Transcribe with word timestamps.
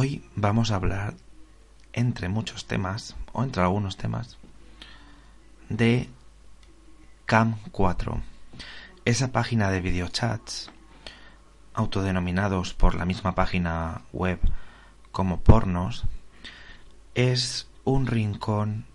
Hoy 0.00 0.22
vamos 0.36 0.70
a 0.70 0.76
hablar, 0.76 1.14
entre 1.92 2.28
muchos 2.28 2.68
temas, 2.68 3.16
o 3.32 3.42
entre 3.42 3.64
algunos 3.64 3.96
temas, 3.96 4.38
de 5.70 6.08
Cam 7.26 7.58
4, 7.72 8.22
esa 9.04 9.32
página 9.32 9.72
de 9.72 9.80
videochats 9.80 10.70
autodenominados 11.74 12.74
por 12.74 12.94
la 12.94 13.06
misma 13.06 13.34
página 13.34 14.02
web 14.12 14.38
como 15.10 15.40
pornos, 15.40 16.04
es 17.16 17.66
un 17.82 18.06
rincón 18.06 18.86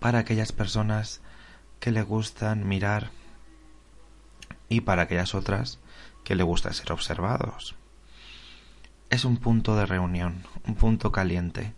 para 0.00 0.18
aquellas 0.18 0.52
personas 0.52 1.22
que 1.80 1.92
le 1.92 2.02
gustan 2.02 2.68
mirar 2.68 3.10
y 4.68 4.82
para 4.82 5.04
aquellas 5.04 5.34
otras 5.34 5.78
que 6.24 6.34
le 6.34 6.42
gusta 6.42 6.74
ser 6.74 6.92
observados 6.92 7.74
es 9.10 9.24
un 9.24 9.36
punto 9.36 9.76
de 9.76 9.86
reunión, 9.86 10.42
un 10.66 10.74
punto 10.74 11.12
caliente 11.12 11.74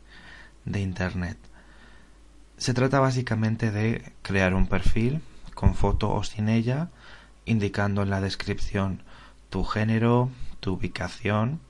de 0.64 0.80
Internet. 0.80 1.38
Se 2.56 2.74
trata 2.74 3.00
básicamente 3.00 3.70
de 3.70 4.12
crear 4.22 4.54
un 4.54 4.66
perfil 4.66 5.22
con 5.54 5.74
foto 5.74 6.10
o 6.10 6.24
sin 6.24 6.48
ella, 6.48 6.88
indicando 7.44 8.02
en 8.02 8.10
la 8.10 8.20
descripción 8.20 9.02
tu 9.50 9.64
género, 9.64 10.30
tu 10.60 10.74
ubicación, 10.74 11.60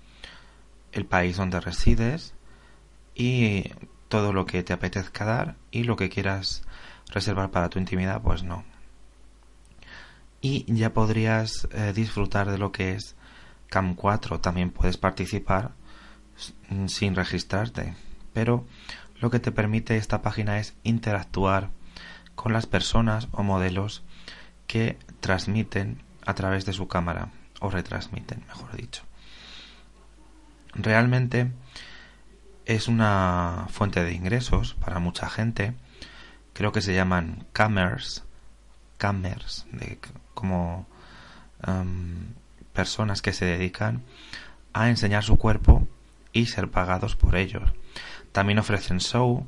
el 0.92 1.04
país 1.04 1.36
donde 1.36 1.60
resides 1.60 2.34
y 3.14 3.70
todo 4.08 4.32
lo 4.32 4.46
que 4.46 4.62
te 4.62 4.72
apetezca 4.72 5.24
dar 5.24 5.56
y 5.70 5.84
lo 5.84 5.96
que 5.96 6.08
quieras 6.08 6.62
reservar 7.10 7.50
para 7.50 7.68
tu 7.68 7.78
intimidad, 7.78 8.22
pues 8.22 8.42
no. 8.42 8.64
Y 10.40 10.72
ya 10.72 10.92
podrías 10.92 11.68
eh, 11.72 11.92
disfrutar 11.94 12.50
de 12.50 12.58
lo 12.58 12.72
que 12.72 12.94
es 12.94 13.16
Cam 13.68 13.94
4 13.94 14.40
también 14.40 14.70
puedes 14.70 14.96
participar 14.96 15.72
sin 16.86 17.14
registrarte, 17.14 17.94
pero 18.32 18.66
lo 19.20 19.30
que 19.30 19.40
te 19.40 19.52
permite 19.52 19.96
esta 19.96 20.22
página 20.22 20.58
es 20.58 20.74
interactuar 20.84 21.70
con 22.34 22.52
las 22.52 22.66
personas 22.66 23.28
o 23.32 23.42
modelos 23.42 24.04
que 24.66 24.98
transmiten 25.20 26.02
a 26.24 26.34
través 26.34 26.64
de 26.64 26.72
su 26.72 26.86
cámara 26.86 27.30
o 27.60 27.70
retransmiten, 27.70 28.44
mejor 28.46 28.76
dicho. 28.76 29.02
Realmente 30.74 31.50
es 32.64 32.86
una 32.86 33.66
fuente 33.70 34.04
de 34.04 34.12
ingresos 34.12 34.74
para 34.74 35.00
mucha 35.00 35.28
gente. 35.28 35.74
Creo 36.52 36.70
que 36.70 36.82
se 36.82 36.94
llaman 36.94 37.46
camers, 37.52 38.24
camers, 38.98 39.66
de 39.72 39.98
como 40.34 40.86
personas 42.78 43.22
que 43.22 43.32
se 43.32 43.44
dedican 43.44 44.04
a 44.72 44.88
enseñar 44.88 45.24
su 45.24 45.36
cuerpo 45.36 45.88
y 46.32 46.46
ser 46.46 46.70
pagados 46.70 47.16
por 47.16 47.34
ellos. 47.34 47.72
También 48.30 48.60
ofrecen 48.60 49.00
show, 49.00 49.44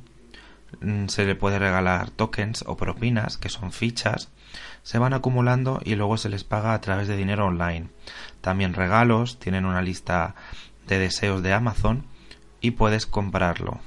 mm, 0.81 1.07
se 1.07 1.23
le 1.23 1.35
puede 1.35 1.57
regalar 1.57 2.09
tokens 2.09 2.65
o 2.67 2.75
propinas, 2.75 3.37
que 3.37 3.47
son 3.47 3.71
fichas, 3.71 4.27
se 4.83 4.99
van 4.99 5.13
acumulando 5.13 5.79
y 5.85 5.95
luego 5.95 6.17
se 6.17 6.27
les 6.27 6.43
paga 6.43 6.73
a 6.73 6.81
través 6.81 7.07
de 7.07 7.15
dinero 7.15 7.45
online. 7.45 7.87
También 8.41 8.73
regalos, 8.73 9.39
tienen 9.39 9.63
una 9.63 9.81
lista 9.81 10.35
de 10.87 10.99
deseos 10.99 11.41
de 11.41 11.53
Amazon 11.53 12.03
y 12.59 12.71
puedes 12.71 13.05
comprarlo. 13.05 13.79